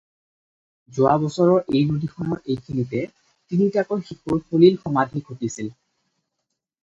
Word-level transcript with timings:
যোৱা 0.99 1.11
বছৰ 1.23 1.49
এই 1.57 1.81
নদীখনৰ 1.89 2.39
এইখিনিতে 2.53 3.03
তিনিটাকৈ 3.51 4.01
শিশুৰ 4.07 4.41
সলিল-সমাধি 4.47 5.23
ঘটিছিল। 5.27 5.69